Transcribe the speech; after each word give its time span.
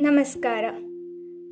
ನಮಸ್ಕಾರ. 0.00 0.64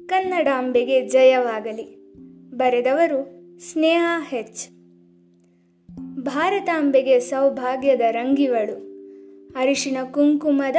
ಕನ್ನಡಾಂಬೆಗೆ 0.07 1.09
ಜಯವಾಗಲಿ. 1.09 2.13
ಬರೆದವರು 2.51 3.25
ಸ್ನೇಹ 3.61 4.03
ಹೆಚ್. 4.29 4.69
ಭಾರತಾಂಬೆಗೆ 6.23 7.21
ಸೌಭಾಗ್ಯದ 7.21 8.01
ರಂಗಿವಳು. 8.11 8.75
ಅರಿಶಿನ 9.59 9.97
ಕುಂಕುಮದ 10.11 10.77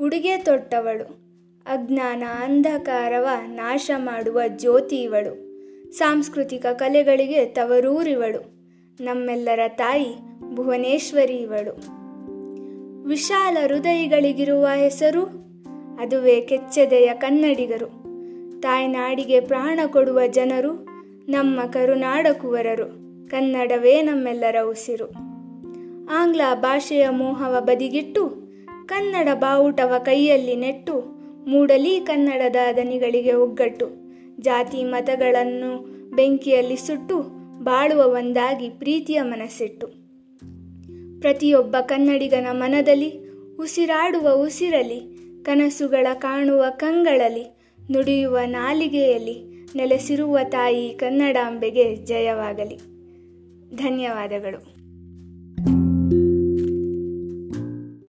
ಉಡುಗೆ 0.00 0.36
ತೊಟ್ಟವಳು. 0.36 1.04
ಅಜ್ಞಾನ 1.66 2.22
ಅಂಧಕಾರವ 2.44 3.28
ನಾಶ 3.46 3.90
ಮಾಡುವ 3.96 4.40
ಜ್ಯೋತಿ 4.48 5.02
ಇವಳು. 5.02 5.52
ಸಾಂಸ್ಕೃತಿಕ 5.92 6.66
ಕಲೆಗಳಿಗೆ 6.66 7.44
ತವರೂರಿವಳು. 7.44 8.52
ನಮ್ಮೆಲ್ಲರ 9.00 9.60
ತಾಯಿ 9.68 10.16
ಭುವನೇಶ್ವರಿ 10.54 11.36
ಇವಳು. 11.36 11.74
ವಿಶಾಲ 13.08 13.56
ಹೃದಯಗಳಿಗಿರುವ 13.66 14.66
ಹೆಸರು 14.74 15.42
ಅದುವೇ 16.02 16.40
ಕೆಚ್ಚದೆಯ 16.40 17.10
ಕನ್ನಡಿಗರು. 17.14 17.86
ತಾಯ್ನಾಡಿಗೆ 18.60 19.40
ಪ್ರಾಣ 19.40 19.80
ಕೊಡುವ 19.86 20.20
ಜನರು, 20.26 20.86
ನಮ್ಮ 21.28 21.60
ಕರುನಾಡ 21.60 22.26
ಕುವರರು 22.40 23.02
ಕನ್ನಡವೇ 23.28 24.02
ನಮ್ಮೆಲ್ಲರ 24.02 24.56
ಉಸಿರು. 24.62 25.10
ಆಂಗ್ಲ 26.10 26.40
ಭಾಷೆಯ 26.54 27.08
ಮೋಹವ 27.08 27.56
ಬದಿಗಿಟ್ಟು, 27.60 28.28
ಕನ್ನಡ 28.86 29.28
ಬಾವುಟವ 29.34 29.94
ಕೈಯಲ್ಲಿ 29.98 30.56
ನೆಟ್ಟು, 30.56 31.02
ಮೂಡಲಿ 31.50 32.00
ಕನ್ನಡದ 32.00 32.56
ದನಿಗಳಿಗೆ 32.76 33.32
ಒಗ್ಗಟ್ಟು, 33.32 33.86
ಜಾತಿ 34.40 34.84
ಮತಗಳನ್ನು 34.84 35.86
ಬೆಂಕಿಯಲ್ಲಿ 36.10 36.76
ಸುಟ್ಟು, 36.76 37.22
ಬಾಳುವ 37.64 38.00
ಒಂದಾಗಿ 38.00 38.68
ಪ್ರೀತಿಯ 38.68 39.22
ಮನಸ್ಸಿಟ್ಟು. 39.22 39.86
ಪ್ರತಿಯೊಬ್ಬ 41.20 41.76
ಕನ್ನಡಿಗನ 41.80 42.46
ಮನದಲ್ಲಿ 42.50 43.30
ಉಸಿರಾಡುವ 43.56 44.28
ಉಸಿರಲಿ 44.34 45.21
ಕನಸುಗಳ 45.42 46.06
ಕಾಣುವ 46.14 46.64
ಕಂಗಳಲಿ 46.70 47.56
ನುಡಿಯುವ 47.90 48.38
ನಾಲಿಗೆಯಲ್ಲಿ 48.46 49.66
ನೆಲೆಸಿರುವ 49.76 50.38
ತಾಯಿ 50.48 50.94
ಕನ್ನಡಾಂಬೆಗೆ 50.94 51.96
ಜಯವಾಗಲಿ. 51.96 52.76
ಧನ್ಯವಾದಗಳು. 53.76 54.81